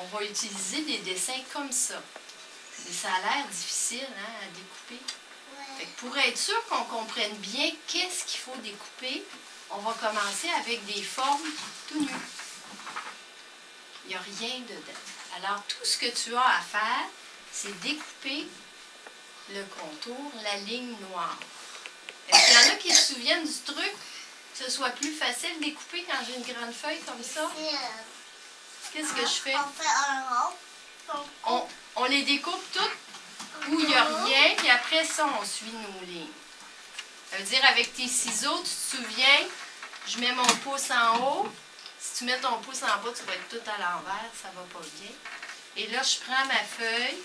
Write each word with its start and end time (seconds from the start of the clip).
on 0.00 0.16
va 0.16 0.24
utiliser 0.24 0.82
des 0.82 0.98
dessins 0.98 1.42
comme 1.52 1.72
ça. 1.72 2.00
Mais 2.84 2.92
ça 2.92 3.08
a 3.08 3.20
l'air 3.20 3.46
difficile 3.48 4.06
hein, 4.18 4.32
à 4.42 4.46
découper. 4.46 5.14
Pour 5.98 6.16
être 6.16 6.38
sûr 6.38 6.64
qu'on 6.68 6.84
comprenne 6.84 7.34
bien 7.36 7.70
qu'est-ce 7.86 8.24
qu'il 8.24 8.40
faut 8.40 8.56
découper, 8.62 9.24
on 9.70 9.78
va 9.78 9.92
commencer 9.92 10.48
avec 10.60 10.84
des 10.86 11.02
formes 11.02 11.50
tout 11.88 12.00
nues. 12.00 12.08
Il 14.04 14.08
n'y 14.08 14.14
a 14.14 14.20
rien 14.20 14.60
dedans. 14.60 15.00
Alors, 15.36 15.62
tout 15.68 15.84
ce 15.84 15.98
que 15.98 16.06
tu 16.06 16.34
as 16.34 16.40
à 16.40 16.60
faire, 16.60 17.06
c'est 17.52 17.78
découper 17.80 18.46
le 19.50 19.64
contour, 19.64 20.32
la 20.42 20.56
ligne 20.58 20.94
noire. 21.10 21.38
Est-ce 22.28 22.44
qu'il 22.44 22.54
y 22.54 22.56
en 22.56 22.72
a 22.72 22.76
qui 22.76 22.94
se 22.94 23.14
souviennent 23.14 23.46
du 23.46 23.58
truc? 23.64 23.92
Que 24.58 24.64
ce 24.64 24.70
soit 24.70 24.90
plus 24.90 25.12
facile 25.12 25.58
de 25.58 25.64
découper 25.66 26.04
quand 26.10 26.18
j'ai 26.26 26.36
une 26.36 26.54
grande 26.54 26.74
feuille 26.74 27.00
comme 27.06 27.22
ça? 27.22 27.48
Qu'est-ce 28.92 29.12
que 29.12 29.22
je 29.22 29.40
fais? 29.42 29.54
On 29.54 29.82
fait 29.82 29.88
un 30.08 30.22
rond. 31.44 31.68
On 31.96 32.04
les 32.04 32.22
découpe 32.22 32.62
toutes 32.72 33.68
où 33.68 33.80
il 33.80 33.86
n'y 33.86 33.94
a 33.94 34.04
rien, 34.04 34.54
puis 34.56 34.70
après 34.70 35.04
ça, 35.04 35.26
on 35.40 35.44
suit 35.44 35.72
nos 35.72 36.06
lignes. 36.06 36.30
Ça 37.30 37.36
veut 37.36 37.44
dire, 37.44 37.64
avec 37.66 37.94
tes 37.94 38.08
ciseaux, 38.08 38.58
tu 38.58 38.70
te 38.70 38.96
souviens, 38.96 39.46
je 40.06 40.18
mets 40.18 40.32
mon 40.32 40.46
pouce 40.64 40.90
en 40.90 41.16
haut. 41.18 41.52
Si 42.00 42.18
tu 42.18 42.24
mets 42.24 42.40
ton 42.40 42.58
pouce 42.60 42.82
en 42.82 43.02
bas, 43.02 43.12
tu 43.16 43.24
vas 43.24 43.34
être 43.34 43.48
tout 43.48 43.70
à 43.70 43.76
l'envers, 43.78 44.30
ça 44.40 44.48
va 44.54 44.62
pas 44.72 44.86
bien. 45.00 45.10
Et 45.76 45.88
là, 45.88 46.02
je 46.02 46.16
prends 46.24 46.46
ma 46.46 46.62
feuille 46.64 47.18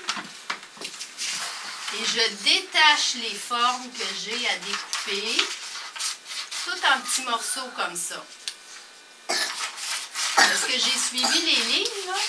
et 1.94 2.06
je 2.06 2.44
détache 2.44 3.16
les 3.16 3.36
formes 3.36 3.90
que 3.92 4.06
j'ai 4.20 4.48
à 4.48 4.58
découper, 4.58 5.38
tout 6.66 6.86
en 6.92 7.00
petits 7.02 7.22
morceaux 7.22 7.70
comme 7.76 7.96
ça. 7.96 8.24
Est-ce 10.38 10.66
que 10.66 10.74
j'ai 10.74 10.98
suivi 10.98 11.40
les 11.42 11.62
lignes, 11.74 12.08
là? 12.08 12.20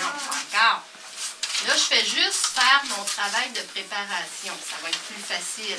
Non, 0.00 0.12
pas 0.12 0.36
encore. 0.58 0.82
Là, 1.66 1.74
je 1.74 1.82
fais 1.82 2.04
juste 2.04 2.46
faire 2.46 2.82
mon 2.96 3.04
travail 3.04 3.50
de 3.52 3.60
préparation. 3.60 4.54
Ça 4.68 4.76
va 4.82 4.88
être 4.88 4.98
plus 4.98 5.22
facile. 5.22 5.78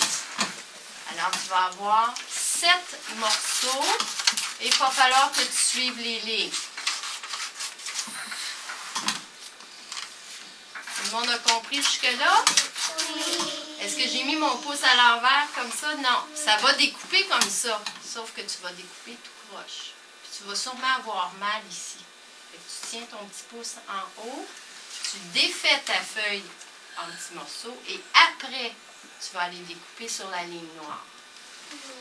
Alors, 1.11 1.31
tu 1.31 1.49
vas 1.49 1.65
avoir 1.65 2.13
sept 2.29 2.99
morceaux 3.17 3.97
et 4.61 4.67
il 4.67 4.75
va 4.75 4.89
falloir 4.89 5.31
que 5.31 5.41
tu 5.41 5.51
suives 5.51 5.99
les 5.99 6.19
lignes. 6.21 6.51
Tout 10.95 11.03
le 11.05 11.11
monde 11.11 11.29
a 11.29 11.37
compris 11.39 11.77
jusque-là? 11.77 12.43
Est-ce 13.81 13.95
que 13.95 14.07
j'ai 14.09 14.23
mis 14.23 14.37
mon 14.37 14.57
pouce 14.57 14.83
à 14.83 14.95
l'envers 14.95 15.47
comme 15.53 15.71
ça? 15.71 15.93
Non. 15.95 16.25
Ça 16.33 16.57
va 16.57 16.73
découper 16.73 17.25
comme 17.25 17.49
ça. 17.49 17.81
Sauf 18.13 18.31
que 18.33 18.41
tu 18.41 18.57
vas 18.63 18.71
découper 18.71 19.17
tout 19.23 19.31
croche. 19.51 19.93
Tu 20.35 20.43
vas 20.43 20.55
sûrement 20.55 20.95
avoir 20.97 21.31
mal 21.39 21.61
ici. 21.69 22.03
Fait 22.51 22.57
que 22.57 22.63
tu 22.63 22.89
tiens 22.89 23.05
ton 23.09 23.25
petit 23.25 23.43
pouce 23.49 23.75
en 23.87 24.21
haut. 24.21 24.45
Tu 25.03 25.17
défais 25.33 25.79
ta 25.85 25.93
feuille 25.93 26.43
en 26.97 27.05
petits 27.05 27.33
morceaux 27.33 27.77
et 27.87 27.99
après, 28.13 28.73
tu 29.21 29.33
vas 29.33 29.43
aller 29.43 29.59
découper 29.59 30.07
sur 30.07 30.29
la 30.29 30.43
ligne 30.43 30.67
noire. 30.81 31.05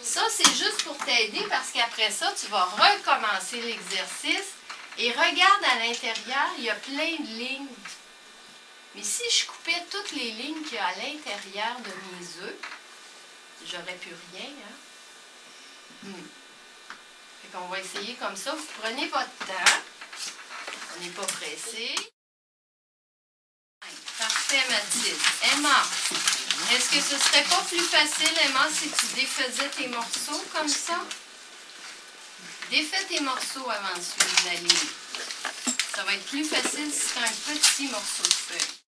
Ça, 0.02 0.22
c'est 0.30 0.50
juste 0.54 0.82
pour 0.84 0.96
t'aider 0.98 1.44
parce 1.48 1.70
qu'après 1.70 2.10
ça, 2.10 2.32
tu 2.38 2.46
vas 2.46 2.64
recommencer 2.64 3.60
l'exercice 3.60 4.52
et 4.98 5.10
regarde 5.10 5.64
à 5.72 5.78
l'intérieur, 5.78 6.48
il 6.58 6.64
y 6.64 6.70
a 6.70 6.74
plein 6.74 7.16
de 7.18 7.38
lignes. 7.38 7.66
Mais 8.94 9.02
si 9.02 9.22
je 9.30 9.46
coupais 9.46 9.84
toutes 9.90 10.12
les 10.12 10.30
lignes 10.32 10.62
qu'il 10.62 10.74
y 10.74 10.78
a 10.78 10.86
à 10.86 10.94
l'intérieur 10.94 11.76
de 11.80 11.90
mes 12.16 12.46
œufs, 12.46 12.56
j'aurais 13.66 13.96
plus 13.96 14.14
rien. 14.32 14.50
Hein? 14.50 16.08
Hmm. 16.08 16.43
Qu'on 17.54 17.68
va 17.68 17.78
essayer 17.78 18.14
comme 18.14 18.34
ça. 18.34 18.52
Vous 18.52 18.66
prenez 18.82 19.06
votre 19.06 19.30
temps. 19.46 19.72
On 20.96 21.00
n'est 21.00 21.10
pas 21.10 21.22
pressé. 21.22 21.94
Parfait, 24.18 24.62
Mathilde. 24.68 25.16
Emma, 25.52 25.86
est-ce 26.72 26.90
que 26.90 27.00
ce 27.00 27.16
serait 27.16 27.44
pas 27.44 27.62
plus 27.62 27.78
facile, 27.78 28.36
Emma, 28.44 28.66
si 28.72 28.88
tu 28.90 29.06
défaisais 29.14 29.68
tes 29.68 29.86
morceaux 29.88 30.44
comme 30.52 30.68
ça? 30.68 31.00
Défais 32.70 33.04
tes 33.04 33.20
morceaux 33.20 33.70
avant 33.70 33.96
de 33.96 34.02
suivre 34.02 34.44
la 34.46 34.54
ligne. 34.54 34.88
Ça 35.94 36.02
va 36.02 36.14
être 36.14 36.26
plus 36.26 36.44
facile 36.44 36.92
si 36.92 37.00
c'est 37.00 37.20
un 37.20 37.54
petit 37.54 37.86
morceau 37.88 38.22
de 38.24 38.32
feuille. 38.32 38.83